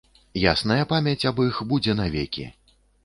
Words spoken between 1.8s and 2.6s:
навекі!